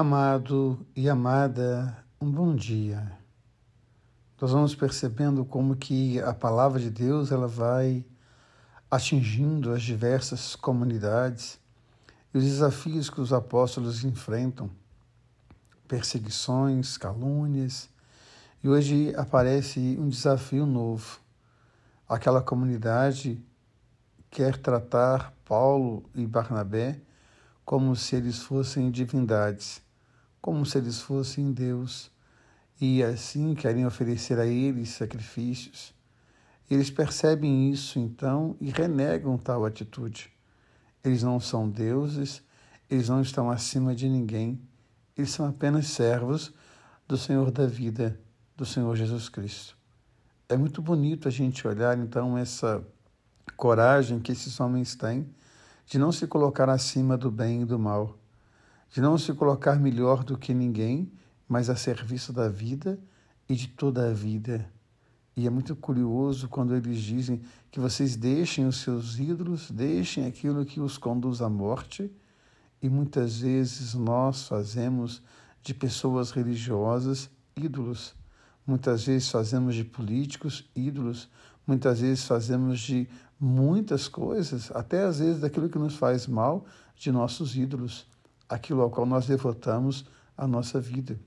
[0.00, 3.18] Amado e amada, um bom dia.
[4.40, 8.06] Nós vamos percebendo como que a palavra de Deus ela vai
[8.88, 11.58] atingindo as diversas comunidades
[12.32, 14.70] e os desafios que os apóstolos enfrentam,
[15.88, 17.90] perseguições, calúnias.
[18.62, 21.18] E hoje aparece um desafio novo.
[22.08, 23.44] Aquela comunidade
[24.30, 27.00] quer tratar Paulo e Barnabé
[27.64, 29.82] como se eles fossem divindades,
[30.40, 32.10] como se eles fossem Deus,
[32.80, 35.94] e assim querem oferecer a eles sacrifícios.
[36.70, 40.30] Eles percebem isso então e renegam tal atitude.
[41.02, 42.42] Eles não são deuses,
[42.90, 44.60] eles não estão acima de ninguém,
[45.16, 46.52] eles são apenas servos
[47.06, 48.18] do Senhor da vida,
[48.56, 49.76] do Senhor Jesus Cristo.
[50.48, 52.84] É muito bonito a gente olhar então essa
[53.56, 55.28] coragem que esses homens têm
[55.86, 58.18] de não se colocar acima do bem e do mal,
[58.90, 61.10] de não se colocar melhor do que ninguém,
[61.48, 62.98] mas a serviço da vida
[63.48, 64.70] e de toda a vida.
[65.36, 70.64] E é muito curioso quando eles dizem que vocês deixem os seus ídolos, deixem aquilo
[70.64, 72.10] que os conduz à morte,
[72.82, 75.22] e muitas vezes nós fazemos
[75.62, 78.14] de pessoas religiosas ídolos.
[78.66, 81.28] Muitas vezes fazemos de políticos ídolos,
[81.66, 83.08] muitas vezes fazemos de
[83.38, 88.06] muitas coisas, até às vezes daquilo que nos faz mal, de nossos ídolos,
[88.48, 90.04] aquilo ao qual nós devotamos
[90.36, 91.18] a nossa vida.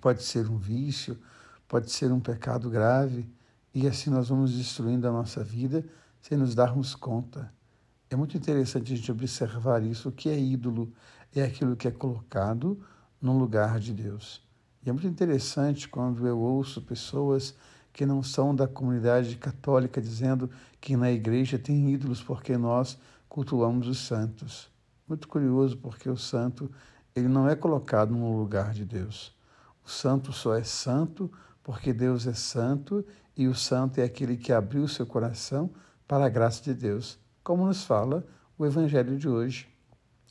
[0.00, 1.18] Pode ser um vício,
[1.66, 3.28] pode ser um pecado grave,
[3.74, 5.84] e assim nós vamos destruindo a nossa vida
[6.20, 7.52] sem nos darmos conta.
[8.10, 10.08] É muito interessante a gente observar isso.
[10.08, 10.92] O que é ídolo?
[11.34, 12.80] É aquilo que é colocado
[13.22, 14.42] no lugar de Deus.
[14.84, 17.54] E é muito interessante quando eu ouço pessoas
[17.92, 23.86] que não são da comunidade católica, dizendo que na igreja tem ídolos porque nós cultuamos
[23.86, 24.68] os santos.
[25.10, 26.70] Muito curioso, porque o santo
[27.16, 29.36] ele não é colocado no lugar de Deus.
[29.84, 31.28] O santo só é santo
[31.62, 33.04] porque Deus é santo
[33.36, 35.68] e o santo é aquele que abriu seu coração
[36.06, 38.24] para a graça de Deus, como nos fala
[38.56, 39.68] o evangelho de hoje.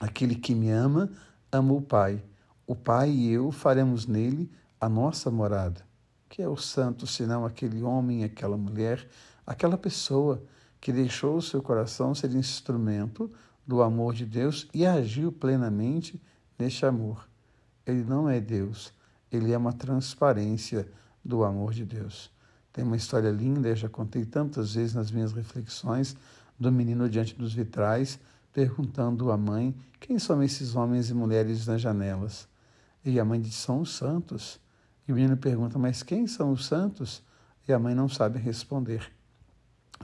[0.00, 1.08] Aquele que me ama,
[1.52, 2.24] ama o Pai.
[2.66, 4.50] O Pai e eu faremos nele
[4.80, 5.82] a nossa morada
[6.34, 9.06] que é o santo, senão aquele homem, aquela mulher,
[9.46, 10.42] aquela pessoa
[10.80, 13.30] que deixou o seu coração ser instrumento
[13.66, 16.20] do amor de Deus e agiu plenamente
[16.58, 17.28] neste amor.
[17.86, 18.92] Ele não é Deus,
[19.30, 20.88] ele é uma transparência
[21.24, 22.30] do amor de Deus.
[22.72, 26.16] Tem uma história linda, eu já contei tantas vezes nas minhas reflexões,
[26.58, 28.18] do menino diante dos vitrais,
[28.52, 32.48] perguntando à mãe quem são esses homens e mulheres nas janelas.
[33.04, 34.60] E a mãe disse: são os santos.
[35.06, 37.22] E o menino pergunta: Mas quem são os santos?
[37.66, 39.10] E a mãe não sabe responder.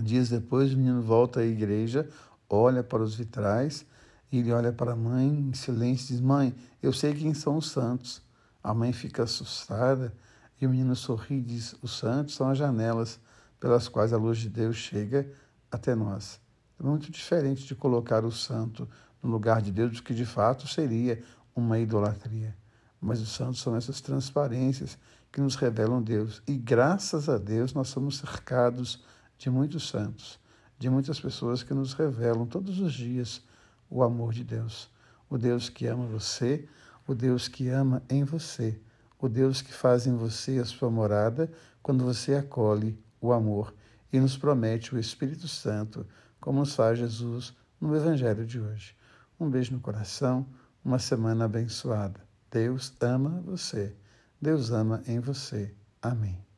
[0.00, 2.08] Dias depois, o menino volta à igreja,
[2.50, 3.86] olha para os vitrais,
[4.30, 7.56] e ele olha para a mãe em silêncio e diz: Mãe, eu sei quem são
[7.56, 8.20] os santos.
[8.62, 10.12] A mãe fica assustada
[10.60, 13.18] e o menino sorri e diz: Os santos são as janelas
[13.58, 15.30] pelas quais a luz de Deus chega
[15.70, 16.40] até nós.
[16.78, 18.88] É muito diferente de colocar o santo
[19.22, 21.22] no lugar de Deus que de fato seria
[21.54, 22.56] uma idolatria.
[23.00, 24.98] Mas os santos são essas transparências
[25.32, 26.42] que nos revelam Deus.
[26.46, 29.02] E graças a Deus nós somos cercados
[29.38, 30.38] de muitos santos,
[30.80, 33.44] de muitas pessoas que nos revelam todos os dias
[33.90, 34.90] o amor de Deus.
[35.28, 36.66] O Deus que ama você,
[37.06, 38.80] o Deus que ama em você,
[39.20, 41.52] o Deus que faz em você a sua morada
[41.82, 43.74] quando você acolhe o amor
[44.10, 46.06] e nos promete o Espírito Santo,
[46.40, 48.96] como nos faz Jesus no Evangelho de hoje.
[49.38, 50.46] Um beijo no coração,
[50.82, 52.20] uma semana abençoada.
[52.50, 53.94] Deus ama você.
[54.40, 55.74] Deus ama em você.
[56.00, 56.49] Amém.